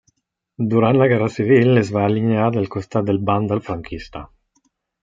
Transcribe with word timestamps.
Durant 0.71 0.97
la 1.01 1.07
Guerra 1.11 1.27
Civil 1.35 1.83
es 1.83 1.91
va 1.99 2.07
alinear 2.07 2.49
del 2.57 2.69
costat 2.79 3.09
del 3.13 3.25
Bàndol 3.31 3.67
franquista. 3.71 4.27